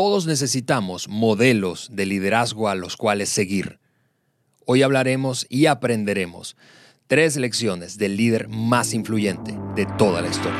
[0.00, 3.80] todos necesitamos modelos de liderazgo a los cuales seguir.
[4.64, 6.56] Hoy hablaremos y aprenderemos
[7.06, 10.58] tres lecciones del líder más influyente de toda la historia.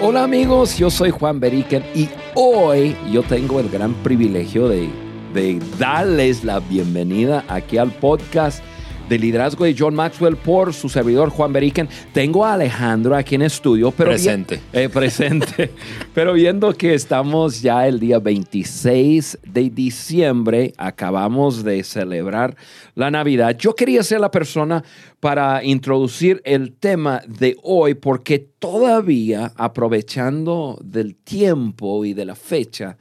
[0.00, 4.90] Hola amigos, yo soy Juan Beriken y hoy yo tengo el gran privilegio de,
[5.32, 8.64] de darles la bienvenida aquí al podcast
[9.08, 11.88] de liderazgo de John Maxwell por su servidor Juan Beriken.
[12.12, 14.60] Tengo a Alejandro aquí en estudio, pero presente.
[14.72, 15.70] Eh, presente.
[16.14, 22.56] pero viendo que estamos ya el día 26 de diciembre, acabamos de celebrar
[22.94, 23.56] la Navidad.
[23.58, 24.82] Yo quería ser la persona
[25.20, 32.96] para introducir el tema de hoy porque todavía aprovechando del tiempo y de la fecha,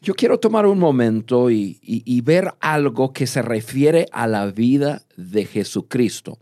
[0.00, 5.44] yo quiero tomar un momento y, ver algo que se refiere a la vida de
[5.44, 6.38] Jesucristo.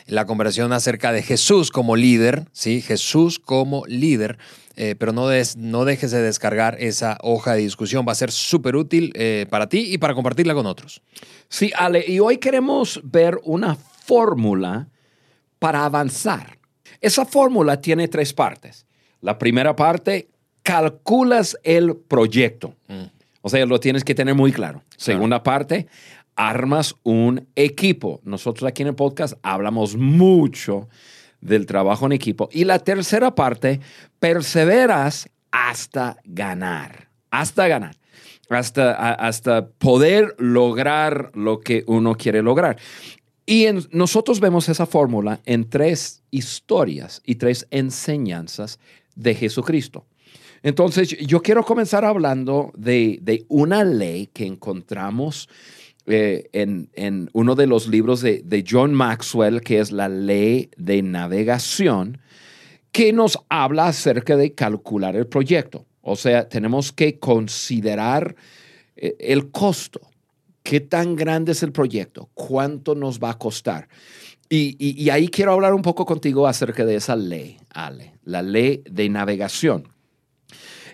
[0.09, 2.81] la conversación acerca de Jesús como líder, ¿sí?
[2.81, 4.37] Jesús como líder.
[4.75, 5.27] Eh, pero no,
[5.57, 8.05] no dejes de descargar esa hoja de discusión.
[8.07, 11.01] Va a ser súper útil eh, para ti y para compartirla con otros.
[11.49, 14.87] Sí, Ale, y hoy queremos ver una fórmula
[15.59, 16.57] para avanzar.
[17.01, 18.85] Esa fórmula tiene tres partes.
[19.21, 20.29] La primera parte,
[20.63, 22.75] calculas el proyecto.
[22.87, 23.19] Mm.
[23.41, 24.83] O sea, lo tienes que tener muy claro.
[24.97, 25.87] Segunda parte,
[26.39, 28.21] armas un equipo.
[28.23, 30.87] Nosotros aquí en el podcast hablamos mucho
[31.41, 32.47] del trabajo en equipo.
[32.53, 33.81] Y la tercera parte,
[34.19, 37.95] perseveras hasta ganar, hasta ganar,
[38.49, 42.77] hasta, hasta poder lograr lo que uno quiere lograr.
[43.45, 48.79] Y nosotros vemos esa fórmula en tres historias y tres enseñanzas
[49.13, 50.05] de Jesucristo.
[50.63, 55.49] Entonces, yo quiero comenzar hablando de, de una ley que encontramos
[56.11, 62.19] eh, en, uno de los libros de, John Maxwell, que es la ley de navegación,
[62.91, 65.85] que nos habla acerca de calcular el proyecto.
[66.01, 68.35] O sea, tenemos que considerar
[68.95, 70.01] eh, el costo.
[70.63, 72.29] ¿Qué tan grande es el proyecto?
[72.33, 73.87] ¿Cuánto nos va a costar?
[74.49, 78.81] Y, y ahí quiero hablar un poco contigo acerca de esa ley, Ale, la ley
[78.89, 79.87] de navegación.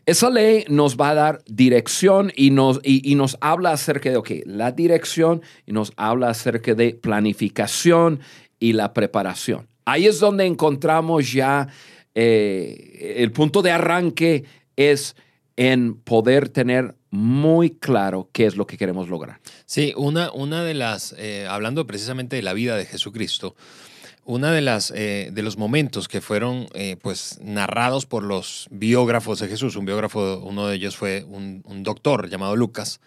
[0.05, 4.71] Esa ley nos va a dar dirección y nos, y, nos habla acerca de, la
[4.71, 8.19] dirección y nos habla acerca de planificación
[8.59, 9.67] y la preparación.
[9.83, 11.67] Ahí es donde encontramos ya
[12.13, 14.45] eh, el punto de arranque
[14.75, 15.15] es
[15.57, 19.39] en poder tener muy claro qué es lo que queremos lograr.
[19.65, 23.55] Sí, una, una de las, eh, hablando precisamente de la vida de Jesucristo,
[24.25, 29.39] una de las eh, de los momentos que fueron eh, pues narrados por los biógrafos
[29.39, 32.99] de Jesús, un biógrafo, uno de ellos fue un, doctor llamado Lucas,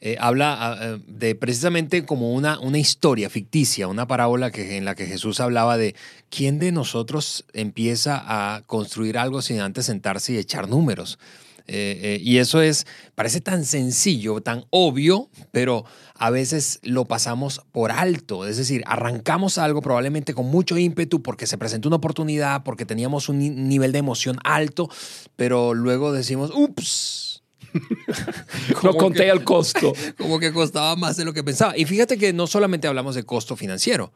[0.00, 4.94] eh, habla ah, de precisamente como una, una historia ficticia, una parábola que, en la
[4.94, 5.96] que Jesús hablaba de
[6.30, 11.18] quién de nosotros empieza a construir algo sin antes sentarse y echar números.
[11.66, 18.46] Y eso es, parece tan sencillo, tan obvio, pero a veces lo pasamos por alto,
[18.46, 23.28] es decir, arrancamos algo probablemente con mucho ímpetu porque se presentó una oportunidad, porque teníamos
[23.28, 24.88] un nivel de emoción alto,
[25.36, 27.42] pero luego decimos, ups.
[28.82, 29.92] no conté el costo.
[30.18, 31.76] Como que costaba más de lo que pensaba.
[31.76, 34.12] Y fíjate que no solamente hablamos de costo financiero,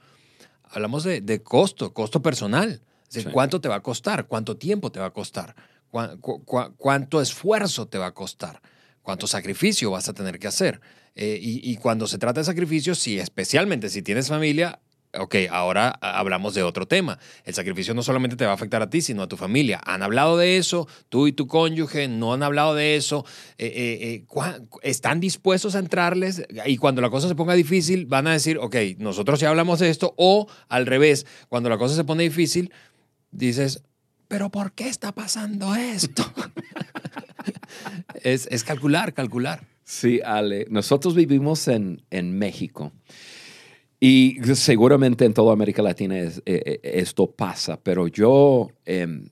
[0.71, 2.81] hablamos de, costo, costo personal.
[3.33, 4.27] ¿Cuánto te va a costar?
[4.27, 5.55] ¿Cuánto tiempo te va a costar?
[6.77, 8.61] ¿Cuánto esfuerzo te va a costar?
[9.03, 10.81] ¿Cuánto sacrificio vas a tener que hacer?
[11.15, 14.81] Eh, y, cuando se trata de sacrificios, sí, especialmente si tienes familia,
[15.19, 17.19] ok, ahora hablamos de otro tema.
[17.45, 19.81] El sacrificio no solamente te va a afectar a ti, sino a tu familia.
[19.87, 20.89] ¿Han hablado de eso?
[21.09, 23.25] ¿Tú y tu cónyuge no han hablado de eso?
[23.57, 24.27] Eh, eh,
[24.83, 26.43] ¿Están dispuestos a entrarles?
[26.67, 29.89] Y cuando la cosa se ponga difícil, van a decir, ok, nosotros ya hablamos de
[29.89, 30.15] esto.
[30.19, 32.73] O al revés, cuando la cosa se pone difícil,
[33.31, 33.83] dices,
[34.29, 36.25] pero ¿por qué está pasando esto?
[38.23, 39.67] es, es calcular, calcular.
[39.85, 40.67] Sí, Ale.
[40.69, 42.03] Nosotros vivimos en,
[42.39, 42.93] México.
[44.01, 49.29] Y seguramente en toda América Latina eh, eh, esto pasa, pero yo em,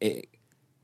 [0.00, 0.22] eh,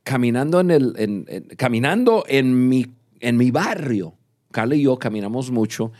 [0.03, 2.87] caminando, en, el, caminando en, mi,
[3.21, 4.15] en mi barrio,
[4.51, 5.93] Carla y yo caminamos mucho,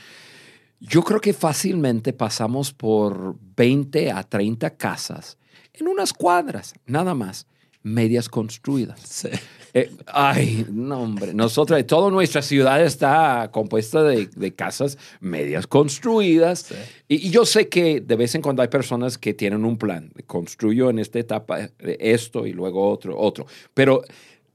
[0.81, 5.39] yo creo que fácilmente pasamos por 20 a 30 casas
[5.81, 7.47] en unas cuadras, nada más,
[7.83, 9.01] medias construidas.
[9.01, 9.29] Sí.
[9.75, 11.35] Eh, ay, no, hombre.
[11.35, 16.73] Nosotros, toda nuestra ciudad está compuesta de, casas medias construidas.
[17.07, 20.11] Y, yo sé que de vez en cuando hay personas que tienen un plan.
[20.27, 23.47] Construyo en esta etapa esto y luego otro, otro.
[23.75, 24.03] Pero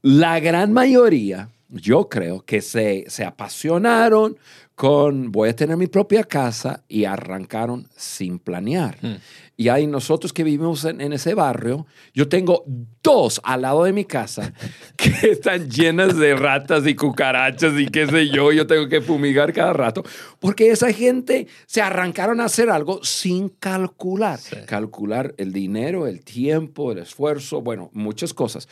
[0.02, 4.36] la gran mayoría, yo creo que se, se apasionaron
[4.74, 8.98] con voy a tener mi propia casa y arrancaron sin planear.
[9.00, 9.16] Hmm.
[9.56, 12.64] Y hay nosotros que vivimos en, ese barrio, yo tengo
[13.00, 14.52] dos al lado de mi casa
[14.96, 19.52] que están llenas de ratas y cucarachas y qué sé yo, yo tengo que fumigar
[19.52, 20.02] cada rato,
[20.40, 26.90] porque esa gente se arrancaron a hacer algo sin calcular, calcular el dinero, el tiempo,
[26.90, 28.68] el esfuerzo, bueno, muchas cosas.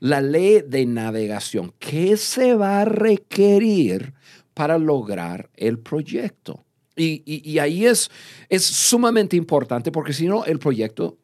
[0.00, 4.12] La ley de navegación, ¿qué se va a requerir
[4.56, 6.64] para lograr el proyecto?
[6.96, 8.10] Y, ahí es,
[8.48, 11.18] es sumamente importante porque si no, el proyecto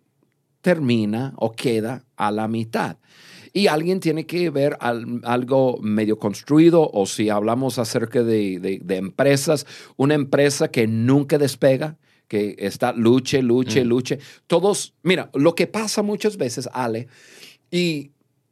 [0.60, 2.98] termina o queda a la mitad.
[3.54, 10.12] Y alguien tiene que ver algo medio construido o si hablamos acerca de, empresas, una
[10.12, 11.96] empresa que nunca despega,
[12.28, 13.88] que está luche, luche, mm.
[13.88, 14.18] luche.
[14.46, 17.08] Todos, mira, lo que pasa muchas veces, Ale,
[17.70, 18.10] y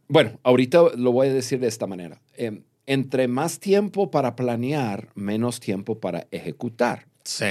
[0.08, 2.22] bueno, ahorita lo voy a decir de esta manera.
[2.34, 7.06] Em, entre más tiempo para planear, menos tiempo para ejecutar.
[7.22, 7.46] Sí.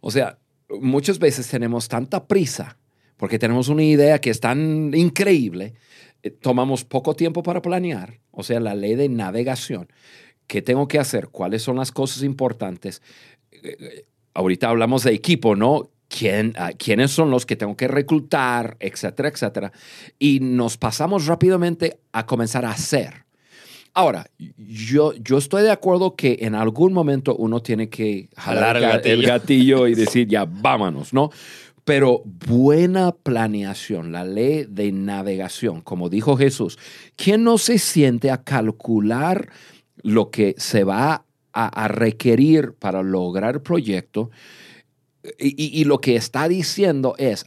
[0.00, 0.38] O sea,
[0.80, 2.78] muchas veces tenemos tanta prisa
[3.18, 5.74] porque tenemos una idea que es tan increíble,
[6.22, 9.92] eh, tomamos poco tiempo para planear, o sea, la ley de navegación.
[10.46, 11.28] ¿Qué tengo que hacer?
[11.28, 13.02] ¿Cuáles son las cosas importantes?
[13.52, 15.90] Eh, eh, ahorita hablamos de equipo, ¿no?
[16.08, 18.78] ¿Quién, ah, ¿Quiénes son los que tengo que reclutar?
[18.80, 19.72] Etcétera, etcétera.
[20.18, 23.23] Y nos pasamos rápidamente a comenzar a hacer.
[23.96, 24.26] Ahora,
[24.58, 29.86] yo, yo estoy de acuerdo que en algún momento uno tiene que jalar el gatillo.
[29.86, 31.30] y decir, ya, vámonos, ¿no?
[31.84, 36.76] Pero buena planeación, la ley de navegación, como dijo Jesús,
[37.14, 39.50] ¿quién no se siente a calcular
[40.02, 44.30] lo que se va a, requerir para lograr el proyecto?
[45.38, 47.46] y, lo que está diciendo es,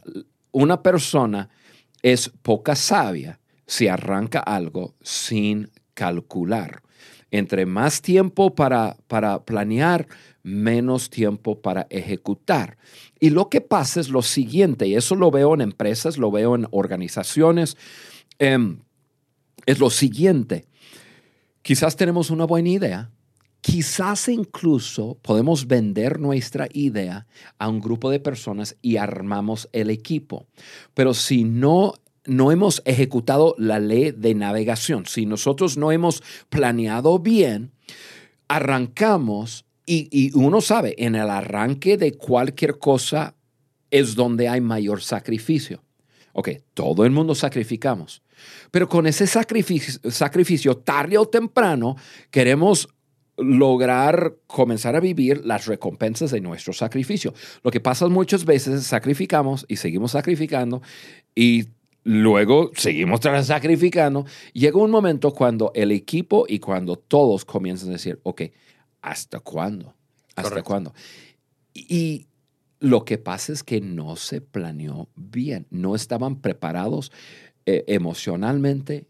[0.50, 1.48] una persona
[2.02, 6.80] es poca sabia si arranca algo sin calcular.
[7.32, 10.06] Entre más tiempo para, para planear,
[10.44, 12.78] menos tiempo para ejecutar.
[13.18, 16.54] Y lo que pasa es lo siguiente, y eso lo veo en empresas, lo veo
[16.54, 17.76] en organizaciones,
[18.38, 18.78] em,
[19.66, 20.66] es lo siguiente.
[21.62, 23.10] Quizás tenemos una buena idea,
[23.60, 27.26] quizás incluso podemos vender nuestra idea
[27.58, 30.46] a un grupo de personas y armamos el equipo.
[30.94, 31.94] Pero si no
[32.28, 37.72] no hemos ejecutado la ley de navegación, si nosotros no hemos planeado bien,
[38.46, 43.34] arrancamos y, uno sabe, en el arranque de cualquier cosa
[43.90, 45.82] es donde hay mayor sacrificio.
[46.34, 48.22] Ok, todo el mundo sacrificamos,
[48.70, 51.96] pero con ese sacrificio, sacrificio tarde o temprano
[52.30, 52.88] queremos
[53.38, 57.32] lograr comenzar a vivir las recompensas de nuestro sacrificio.
[57.62, 60.82] Lo que pasa muchas veces es sacrificamos y seguimos sacrificando
[61.34, 61.68] y
[62.10, 64.24] Luego seguimos sacrificando.
[64.54, 68.44] Llega un momento cuando el equipo y cuando todos comienzan a decir, ok,
[69.02, 69.92] ¿hasta cuándo?
[70.34, 70.94] ¿Hasta cuándo?
[71.74, 72.26] Y
[72.80, 77.12] lo que pasa es que no se planeó bien, no estaban preparados
[77.66, 79.04] eh, emocionalmente,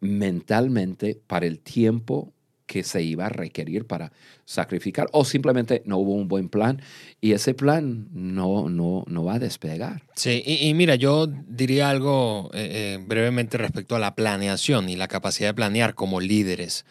[0.00, 2.32] mentalmente para el tiempo
[2.72, 4.12] que se iba a requerir para
[4.46, 6.80] sacrificar o simplemente no hubo un buen plan
[7.20, 10.04] y ese plan no, no, no va a despegar.
[10.16, 15.06] Sí, y, mira, yo diría algo eh, eh, brevemente respecto a la planeación y la
[15.06, 16.86] capacidad de planear como líderes.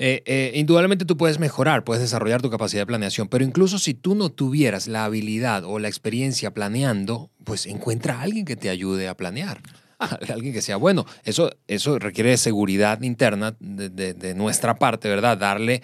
[0.00, 4.16] Eh, indudablemente tú puedes mejorar, puedes desarrollar tu capacidad de planeación, pero incluso si tú
[4.16, 9.06] no tuvieras la habilidad o la experiencia planeando, pues encuentra a alguien que te ayude
[9.06, 9.60] a planear.
[10.32, 11.06] alguien que sea bueno.
[11.24, 15.38] Eso, eso requiere seguridad interna de, nuestra parte, ¿verdad?
[15.38, 15.82] Darle,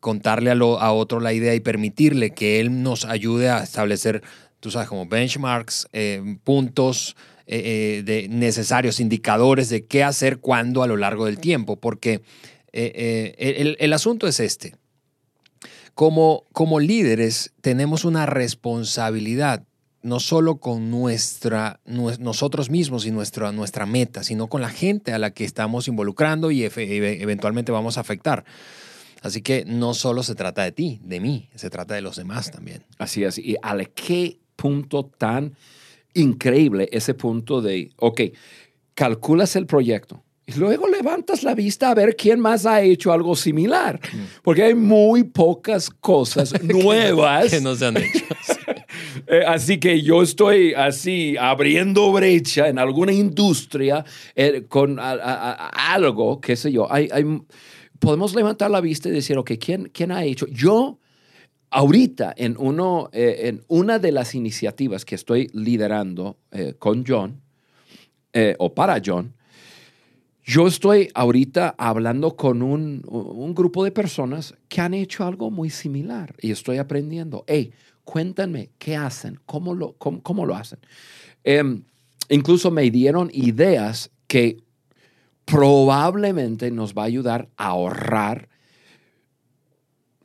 [0.00, 4.22] contarle a, a, otro la idea y permitirle que él nos ayude a establecer,
[4.60, 7.16] tú sabes, como benchmarks, eh, puntos
[7.46, 12.22] eh, eh, de necesarios, indicadores de qué hacer cuándo a lo largo del tiempo, porque
[12.72, 14.76] el, el asunto es este.
[15.94, 19.64] Como, como líderes tenemos una responsabilidad
[20.02, 25.18] no solo con nuestra, nosotros mismos y nuestra, nuestra meta, sino con la gente a
[25.18, 28.44] la que estamos involucrando y eventualmente vamos a afectar.
[29.22, 32.50] Así que no solo se trata de ti, de mí, se trata de los demás
[32.50, 32.84] también.
[32.98, 33.36] Así es.
[33.38, 35.54] Y a qué punto tan
[36.14, 38.22] increíble ese punto de, ok,
[38.94, 43.36] calculas el proyecto, y luego levantas la vista a ver quién más ha hecho algo
[43.36, 44.00] similar.
[44.12, 44.18] Mm.
[44.42, 48.24] Porque hay muy pocas cosas nuevas que no se han hecho.
[49.26, 54.04] Eh, así que yo estoy así abriendo brecha en alguna industria
[54.34, 56.90] eh, con algo, qué sé yo.
[56.92, 57.08] Hay,
[57.98, 60.46] podemos levantar la vista y decir, ok, ¿quién, quién ha hecho?
[60.48, 60.98] Yo,
[61.70, 66.38] ahorita, en, uno, eh, en una de las iniciativas que estoy liderando
[66.78, 67.40] con John,
[68.58, 69.34] o para John,
[70.50, 75.70] yo estoy ahorita hablando con un, un, grupo de personas que han hecho algo muy
[75.70, 77.44] similar y estoy aprendiendo.
[77.46, 77.72] Hey,
[78.10, 80.80] cuéntenme qué hacen, cómo lo, cómo, lo hacen.
[81.44, 81.84] Em,
[82.28, 84.56] incluso me dieron ideas que
[85.44, 88.48] probablemente nos va a ayudar a ahorrar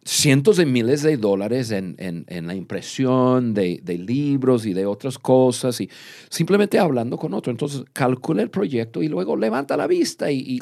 [0.04, 5.88] cientos de miles de dólares en, la impresión de, libros y de otras cosas y
[6.30, 7.52] simplemente hablando con otro.
[7.52, 10.60] Entonces calcula el proyecto y luego levanta la vista y,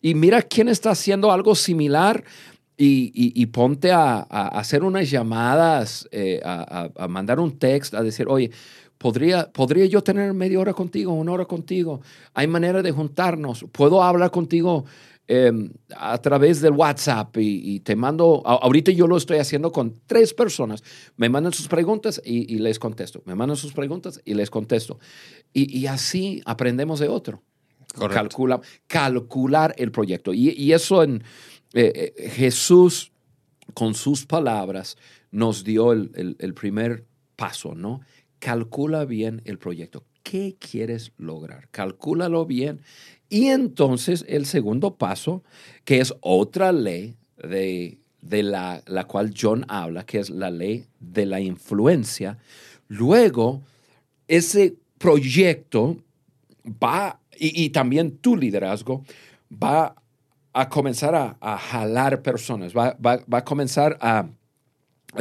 [0.00, 2.22] y mira quién está haciendo algo similar
[2.84, 8.50] y, ponte a, hacer unas llamadas, eh, a, mandar un texto, a decir, oye,
[8.98, 12.00] ¿podría, ¿podría yo tener media hora contigo, una hora contigo?
[12.34, 13.66] Hay manera de juntarnos.
[13.70, 14.84] ¿Puedo hablar contigo
[15.28, 17.36] em, a través del WhatsApp?
[17.38, 20.82] Y, te mando, ahorita yo lo estoy haciendo con tres personas.
[21.16, 23.22] Me mandan sus preguntas y, les contesto.
[23.26, 24.98] Me mandan sus preguntas y les contesto.
[25.52, 27.42] Y, así aprendemos de otro.
[28.10, 30.32] Calcula, calcular el proyecto.
[30.32, 31.22] y eso en
[31.74, 33.12] eh, eh, Jesús
[33.74, 34.96] con sus palabras
[35.30, 38.02] nos dio el, primer paso, ¿no?
[38.38, 40.04] Calcula bien el proyecto.
[40.22, 41.68] ¿Qué quieres lograr?
[41.70, 42.82] Calcúlalo bien.
[43.30, 45.42] Y entonces el segundo paso,
[45.84, 47.98] que es otra ley de,
[48.42, 52.36] la, la, cual John habla, que es la ley de la influencia,
[52.88, 53.62] luego
[54.28, 55.96] ese proyecto
[56.66, 59.02] va, y, y también tu liderazgo,
[59.50, 60.01] va
[60.52, 62.96] a comenzar a, jalar personas, va,
[63.30, 64.28] a comenzar a,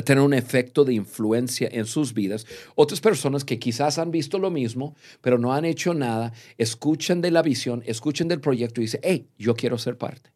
[0.06, 2.46] tener un efecto de influencia en sus vidas.
[2.76, 7.32] Otras personas que quizás han visto lo mismo, pero no han hecho nada, escuchan de
[7.32, 10.30] la visión, escuchan del proyecto y dicen, hey, yo quiero ser parte.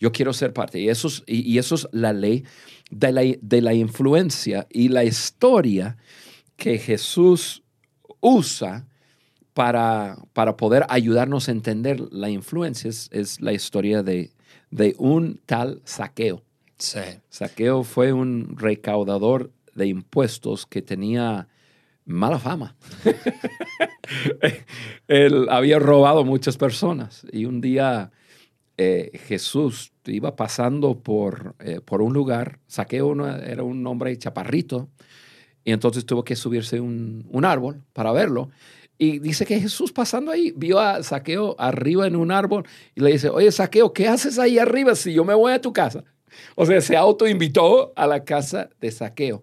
[0.00, 0.80] Yo quiero ser parte.
[0.80, 2.44] Y eso es, y, eso es la ley
[2.90, 5.96] de la, de la influencia y la historia
[6.56, 7.62] que Jesús
[8.20, 8.86] usa
[9.58, 14.30] para, para poder ayudarnos a entender la influencia es, la historia de,
[14.70, 16.44] de, un tal saqueo.
[16.76, 17.00] Sí.
[17.28, 21.48] Saqueo fue un recaudador de impuestos que tenía
[22.04, 22.76] mala fama.
[25.08, 28.12] Él había robado muchas personas y un día
[28.76, 34.88] eh, Jesús iba pasando por, eh, por un lugar, Saqueo era un hombre chaparrito,
[35.64, 38.50] y entonces tuvo que subirse un, un árbol para verlo.
[38.98, 42.64] Y dice que Jesús pasando ahí vio a Saqueo arriba en un árbol
[42.96, 45.72] y le dice, oye Saqueo, ¿qué haces ahí arriba si yo me voy a tu
[45.72, 46.02] casa?
[46.56, 49.42] O sea, se autoinvitó a la casa de Saqueo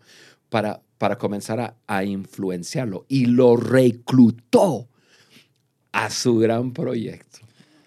[0.49, 4.87] para, para comenzar a, influenciarlo y lo reclutó
[5.93, 7.39] a su gran proyecto.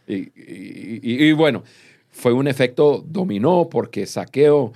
[0.07, 1.63] y bueno,
[2.19, 4.73] fue un efecto dominó porque Saqueo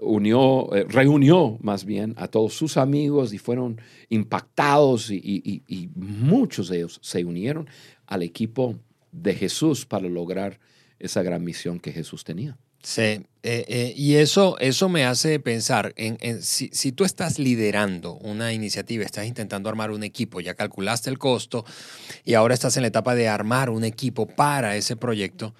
[0.00, 5.62] unió, eh, reunió más bien a todos sus amigos y fueron impactados y,
[5.94, 7.68] muchos de ellos se unieron
[8.06, 8.76] al equipo
[9.12, 10.58] de Jesús para lograr
[10.98, 12.56] esa gran misión que Jesús tenía.
[12.82, 18.52] Sí, eh, y eso, eso me hace pensar en, si, si, tú estás liderando una
[18.52, 21.64] iniciativa, estás intentando armar un equipo, ya calculaste el costo
[22.24, 25.54] y ahora estás en la etapa de armar un equipo para ese proyecto,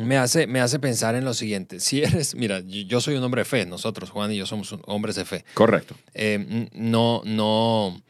[0.00, 1.80] me hace, me hace pensar en lo siguiente.
[1.80, 5.16] Si eres, mira, yo soy un hombre de fe, nosotros, Juan y yo somos hombres
[5.16, 5.44] de fe.
[5.54, 5.94] Correcto.
[6.14, 8.02] Eh, no, no.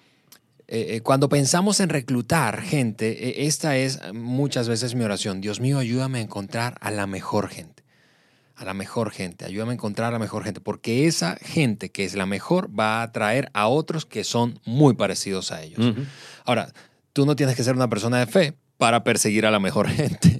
[0.68, 5.40] Eh, eh, cuando pensamos en reclutar gente, esta es muchas veces mi oración.
[5.40, 7.82] Dios mío, ayúdame a encontrar a la mejor gente.
[8.54, 9.44] A la mejor gente.
[9.44, 10.60] Ayúdame a encontrar a la mejor gente.
[10.60, 14.94] Porque esa gente que es la mejor va a atraer a otros que son muy
[14.94, 15.94] parecidos a ellos.
[16.44, 16.72] Ahora,
[17.12, 20.38] tú no tienes que ser una persona de fe para perseguir a la mejor gente.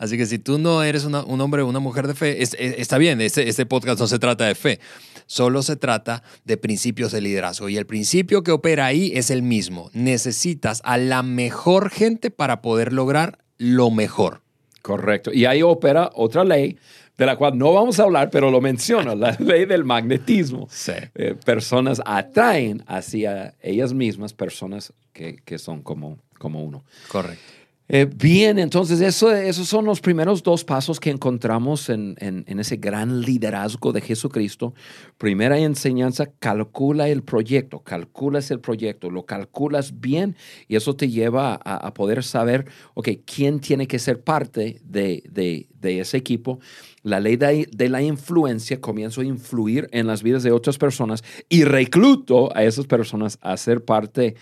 [0.00, 3.20] Así que si tú no eres un hombre o una mujer de fe, está bien,
[3.20, 4.80] este, este podcast no se trata de fe,
[5.26, 7.68] solo se trata de principios de liderazgo.
[7.68, 9.90] Y el principio que opera ahí es el mismo.
[9.92, 14.40] Necesitas a la mejor gente para poder lograr lo mejor.
[14.80, 15.34] Correcto.
[15.34, 16.78] Y ahí opera otra ley
[17.18, 20.66] de la cual no vamos a hablar, pero lo menciono, la ley del magnetismo.
[20.70, 20.92] Sí.
[21.14, 26.84] Eh, personas atraen hacia ellas mismas personas que, que son como, como uno.
[27.08, 27.60] Correcto.
[27.92, 32.14] Eh, bien, entonces eso, esos son los primeros dos pasos que encontramos en,
[32.46, 34.74] ese gran liderazgo de Jesucristo.
[35.18, 40.36] Primera enseñanza, calcula el proyecto, calculas el proyecto, lo calculas bien
[40.68, 46.16] y eso te lleva a, poder saber, ok, quién tiene que ser parte de, ese
[46.16, 46.60] equipo.
[47.02, 51.64] La ley de, la influencia comienza a influir en las vidas de otras personas y
[51.64, 54.36] recluto a esas personas a ser parte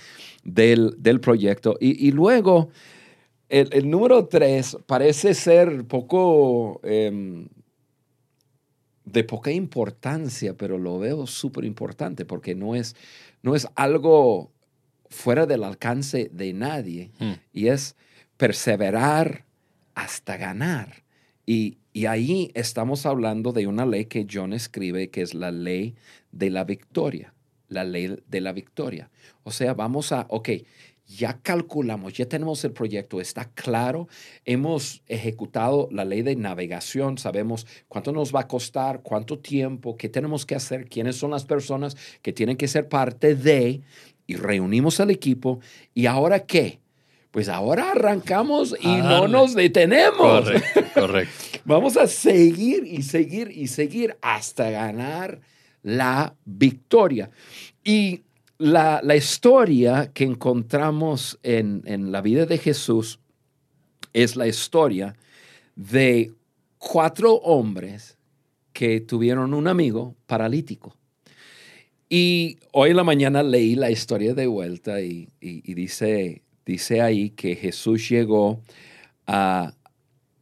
[0.45, 1.79] del, proyecto.
[1.81, 2.69] y luego
[3.49, 7.49] el, número tres parece ser poco em,
[9.05, 12.95] de poca importancia, pero lo veo súper importante porque no es,
[13.43, 14.53] no es algo
[15.09, 17.33] fuera del alcance de nadie hmm.
[17.53, 17.97] y es
[18.37, 19.47] perseverar
[19.95, 21.05] hasta ganar.
[21.47, 25.95] Y, y, ahí estamos hablando de una ley que John escribe, que es la ley
[26.31, 27.33] de la victoria,
[27.69, 29.11] la ley de la victoria.
[29.45, 30.51] O sea, vamos a, ok,
[31.09, 34.09] ya calculamos, ya tenemos el proyecto, está claro,
[34.45, 40.11] hemos ejecutado la ley de navegación, sabemos cuánto nos va a costar, cuánto tiempo, qué
[40.11, 43.81] tenemos que hacer, quiénes son las personas que tienen que ser parte de,
[44.27, 45.61] y reunimos al equipo,
[45.95, 46.79] ¿y ahora qué?
[47.31, 50.45] Pues ahora arrancamos y no nos detenemos.
[50.45, 51.59] Correcto, correcto.
[51.65, 55.41] Vamos a seguir y seguir y seguir hasta ganar
[55.83, 57.31] la victoria.
[57.85, 58.23] Y
[58.59, 63.21] la, historia que encontramos en, la vida de Jesús
[64.13, 65.17] es la historia
[65.77, 66.33] de
[66.79, 68.19] cuatro hombres
[68.73, 70.97] que tuvieron un amigo paralítico.
[72.09, 77.55] Y hoy en la mañana leí la historia de vuelta y, dice, dice ahí que
[77.55, 78.63] Jesús llegó
[79.27, 79.75] a,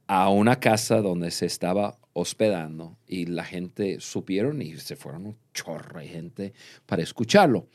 [0.07, 5.37] a una casa donde se estaba hospedando y la gente supieron y se fueron un
[5.53, 6.53] chorro de gente
[6.87, 7.69] para escucharlo.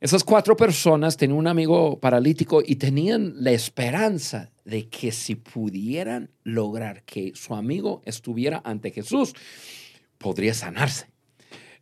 [0.00, 6.30] Esas cuatro personas tenían un amigo paralítico y tenían la esperanza de que si pudieran
[6.42, 9.34] lograr que su amigo estuviera ante Jesús,
[10.18, 11.06] podría sanarse.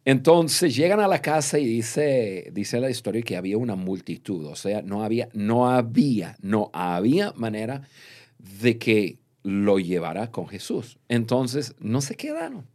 [0.04, 4.56] Entonces llegan a la casa y dice, dice la historia que había una multitud, o
[4.56, 7.82] sea, no había, no había, no había manera
[8.38, 10.98] de que lo llevará con Jesús.
[11.08, 12.66] Entonces, no se quedaron.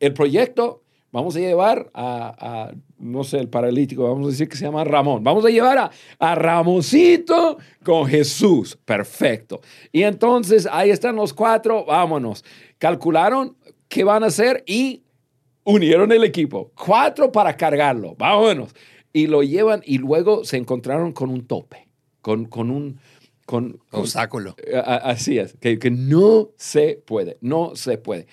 [0.00, 4.64] El proyecto, vamos a llevar a, no sé, el paralítico, vamos a decir que se
[4.64, 5.22] llama Ramón.
[5.22, 8.78] Vamos a llevar a, a Ramoncito con Jesús.
[8.84, 9.60] Perfecto.
[9.92, 12.44] Y entonces, ahí están los cuatro, vámonos.
[12.78, 13.56] Calcularon
[13.88, 15.02] qué van a hacer y
[15.64, 16.72] unieron el equipo.
[16.74, 18.74] Cuatro para cargarlo, vámonos.
[19.12, 21.88] Y lo llevan y luego se encontraron con un tope,
[22.20, 22.98] con, con un
[23.46, 24.56] con, obstáculo.
[24.82, 28.26] así es, que, que, no se puede, no se puede.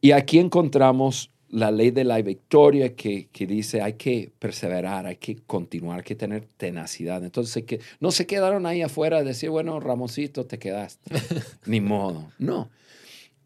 [0.00, 5.16] Y aquí encontramos la ley de la victoria que, que, dice hay que perseverar, hay
[5.16, 7.22] que continuar, hay que tener tenacidad.
[7.22, 11.14] Entonces, que no se quedaron ahí afuera a decir, bueno, Ramosito, te quedaste.
[11.66, 12.32] Ni modo.
[12.38, 12.70] No.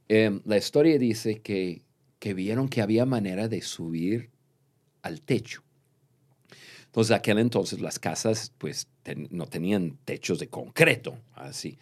[0.09, 1.83] Em, la historia dice que,
[2.21, 4.31] que vieron que había manera de subir
[5.03, 5.66] al techo.
[6.87, 8.89] Entonces, aquel entonces las casas pues
[9.31, 11.79] no tenían techos de concreto, así.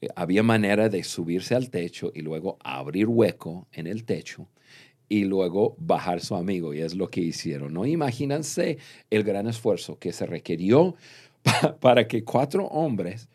[0.00, 4.48] Eh, había manera de subirse al techo y luego abrir hueco en el techo
[5.08, 6.74] y luego bajar su amigo.
[6.74, 7.74] Y es lo que hicieron.
[7.74, 7.86] ¿no?
[7.86, 8.78] Imagínense
[9.10, 10.96] el gran esfuerzo que se requirió
[11.80, 13.28] para que cuatro hombres,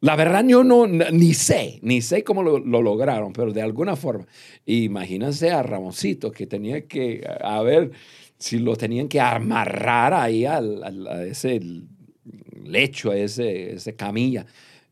[0.00, 3.96] la verdad yo no, ni sé, ni sé cómo lo, lo, lograron, pero de alguna
[3.96, 4.26] forma,
[4.66, 7.90] imagínense a Ramoncito que tenía que haber
[8.38, 11.60] si lo tenían que amarrar ahí al, a ese
[12.64, 14.46] lecho, a ese, camilla.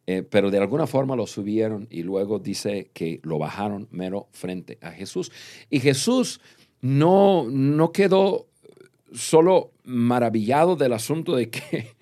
[0.06, 4.78] Eh, pero de alguna forma lo subieron y luego dice que lo bajaron mero frente
[4.80, 5.30] a Jesús.
[5.70, 6.40] Y Jesús
[6.80, 8.48] no, no quedó
[9.12, 11.94] solo maravillado del asunto de que,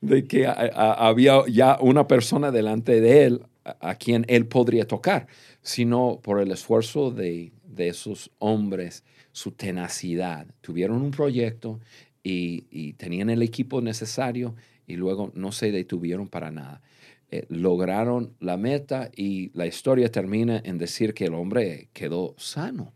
[0.00, 5.26] de que había ya una persona delante de él a, quien él podría tocar,
[5.62, 10.46] sino por el esfuerzo de, esos hombres, su tenacidad.
[10.60, 11.80] Tuvieron un proyecto
[12.22, 14.54] y, tenían el equipo necesario
[14.86, 16.82] y luego no se detuvieron para nada.
[17.30, 22.92] Eh, lograron la meta y la historia termina en decir que el hombre quedó sano,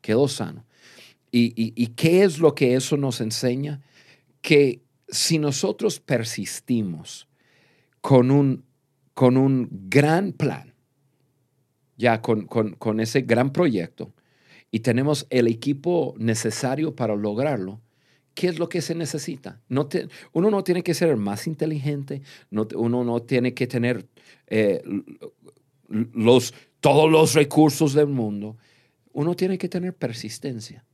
[0.00, 0.64] quedó sano.
[1.32, 3.80] y qué es lo que eso nos enseña?
[4.42, 7.28] Que si nosotros persistimos
[8.00, 8.64] con un
[9.20, 10.72] con un gran plan,
[11.98, 12.48] ya con,
[13.00, 14.14] ese gran proyecto,
[14.70, 17.80] y tenemos el equipo necesario para lograrlo,
[18.34, 19.60] ¿qué es lo que se necesita?
[19.68, 19.88] No
[20.32, 24.06] uno no tiene que ser más inteligente, uno no tiene que tener
[24.46, 24.82] eh,
[25.88, 28.56] los, todos los recursos del mundo.
[29.12, 30.84] Uno tiene que tener persistencia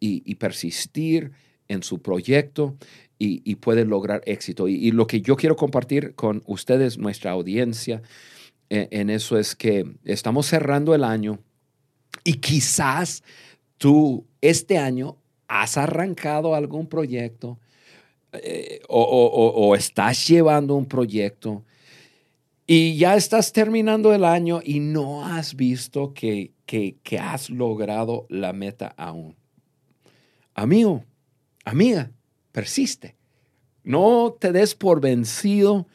[0.00, 1.32] y persistir
[1.68, 2.76] en su proyecto
[3.22, 4.66] y, puede lograr éxito.
[4.66, 8.02] Y, lo que yo quiero compartir con ustedes, nuestra audiencia,
[8.70, 11.38] e, en, eso es que estamos cerrando el año
[12.24, 13.22] y quizás
[13.78, 15.16] tú este año
[15.48, 17.58] has arrancado algún proyecto
[18.32, 21.64] eh, o, estás llevando un proyecto
[22.66, 28.26] y ya estás terminando el año y no has visto que, que, que has logrado
[28.28, 29.34] la meta aún.
[30.54, 31.04] Amigo,
[31.64, 32.12] amiga,
[32.52, 33.16] persiste.
[33.82, 35.88] No te des por vencido.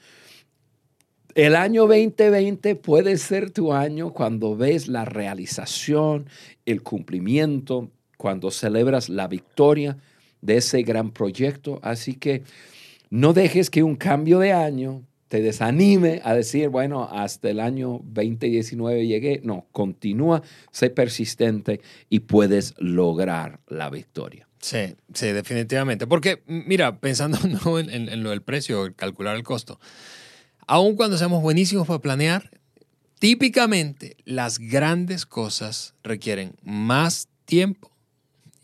[1.35, 6.29] El año 2020 puede ser tu año cuando ves la realización,
[6.65, 9.97] el cumplimiento, cuando celebras la victoria
[10.41, 11.79] de ese gran proyecto.
[11.83, 12.43] Así que
[13.09, 17.99] no dejes que un cambio de año te desanime a decir, bueno, hasta el año
[18.05, 19.41] 2019 llegué.
[19.43, 24.47] No, continúa, sé persistente y puedes lograr la victoria.
[24.61, 26.07] Sí, sí, definitivamente.
[26.07, 27.37] Porque, mira, pensando
[27.79, 29.81] en, lo del precio, calcular el costo,
[30.67, 32.49] aun cuando seamos buenísimos para planear,
[33.19, 37.91] típicamente las grandes cosas requieren más tiempo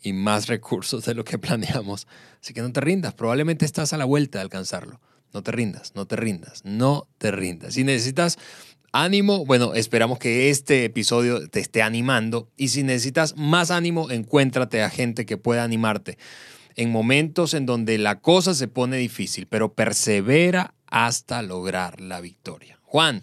[0.02, 2.06] y más recursos de lo que planeamos.
[2.40, 5.00] Así que no te rindas, probablemente estás a la vuelta de alcanzarlo.
[5.32, 7.74] No te rindas, no te rindas, no te rindas.
[7.74, 8.38] Si necesitas
[8.92, 14.82] ánimo, bueno, esperamos que este episodio te esté animando y si necesitas más ánimo, encuéntrate
[14.82, 16.18] a gente que pueda animarte
[16.76, 22.78] en momentos en donde la cosa se pone difícil, pero persevera hasta lograr la victoria.
[22.82, 23.22] Juan,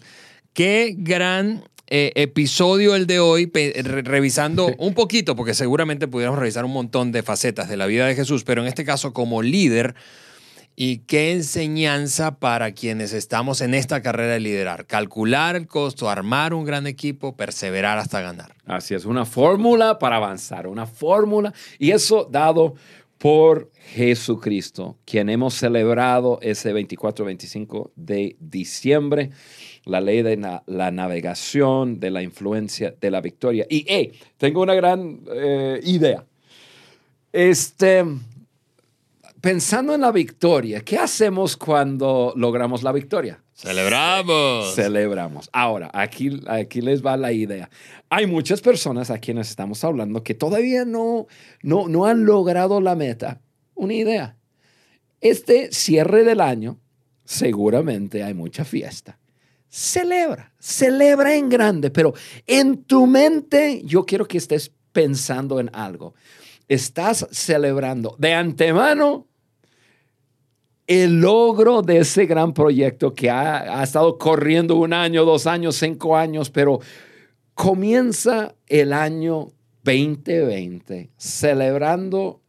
[0.52, 3.50] qué gran eh, episodio el de hoy,
[3.84, 8.16] revisando un poquito, porque seguramente pudiéramos revisar un montón de facetas de la vida de
[8.16, 9.94] Jesús, pero en este caso como líder
[10.74, 14.86] y qué enseñanza para quienes estamos en esta carrera de liderar.
[14.86, 18.54] Calcular el costo, armar un gran equipo, perseverar hasta ganar.
[18.64, 21.52] Así es, una fórmula para avanzar, una fórmula.
[21.78, 22.74] Y eso dado
[23.20, 29.30] por Jesucristo, quien hemos celebrado ese 24-25 de diciembre,
[29.84, 33.66] la ley de la navegación, de la influencia, de la victoria.
[33.68, 36.24] Y hey, tengo una gran eh, idea.
[37.30, 38.06] Este,
[39.38, 43.42] pensando en la victoria, ¿qué hacemos cuando logramos la victoria?
[43.60, 44.74] Celebramos.
[44.74, 45.50] Celebramos.
[45.52, 47.68] Ahora, aquí, aquí les va la idea.
[48.08, 51.26] Hay muchas personas a quienes estamos hablando que todavía no,
[51.62, 53.42] no, no han logrado la meta.
[53.74, 54.38] Una idea.
[55.20, 56.78] Este cierre del año,
[57.26, 59.18] seguramente hay mucha fiesta.
[59.68, 62.14] Celebra, celebra en grande, pero
[62.46, 66.14] en tu mente yo quiero que estés pensando en algo.
[66.66, 69.26] Estás celebrando de antemano
[70.90, 76.16] el logro de ese gran proyecto que ha, estado corriendo un año, dos años, cinco
[76.16, 76.80] años, pero
[77.54, 79.52] comienza el año
[79.84, 82.40] 2020 celebrando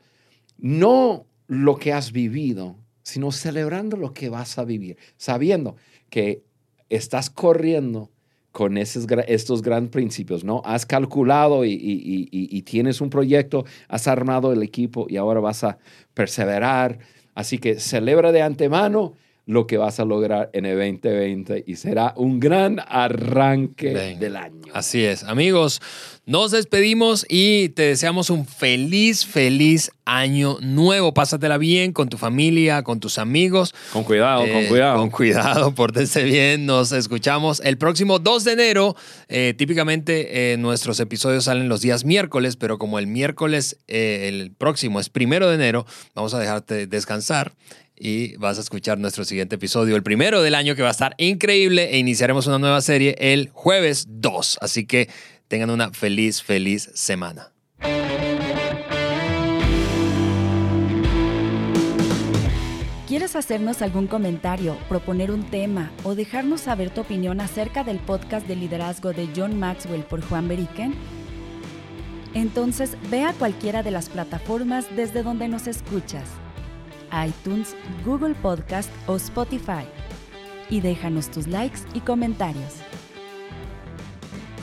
[0.57, 5.75] no lo que has vivido, sino celebrando lo que vas a vivir, sabiendo
[6.09, 6.41] que
[6.89, 8.09] estás corriendo
[8.51, 10.63] con esos, estos grandes principios, ¿no?
[10.65, 15.77] Has calculado y tienes un proyecto, has armado el equipo y ahora vas a
[16.15, 16.97] perseverar
[17.33, 19.13] Así que celebra de antemano
[19.45, 24.61] lo que vas a lograr en el 2020 y será un gran arranque del año.
[24.73, 25.81] Así es, amigos,
[26.25, 31.13] nos despedimos y te deseamos un feliz, feliz año nuevo.
[31.13, 33.73] Pásatela bien con tu familia, con tus amigos.
[33.91, 34.97] Con cuidado, con eh, cuidado.
[34.97, 36.65] Con cuidado, pórtense bien.
[36.65, 38.95] Nos escuchamos el próximo 2 de enero.
[39.29, 44.99] Eh, típicamente eh, nuestros episodios salen los días miércoles, pero como el miércoles, el próximo
[44.99, 47.51] es primero de enero, vamos a dejarte descansar
[48.03, 51.13] y vas a escuchar nuestro siguiente episodio, el primero del año que va a estar
[51.17, 54.57] increíble e iniciaremos una nueva serie el jueves 2.
[54.59, 55.07] Así que
[55.47, 57.51] tengan una feliz, feliz semana.
[63.07, 68.47] ¿Quieres hacernos algún comentario, proponer un tema o dejarnos saber tu opinión acerca del podcast
[68.47, 70.95] de liderazgo de John Maxwell por Juan Beriken?
[72.33, 76.23] Entonces ve a cualquiera de las plataformas desde donde nos escuchas,
[77.27, 79.85] iTunes, Google Podcast o Spotify,
[80.69, 82.75] y déjanos tus likes y comentarios.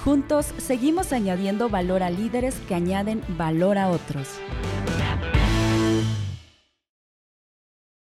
[0.05, 4.39] Juntos seguimos añadiendo valor a líderes que añaden valor a otros.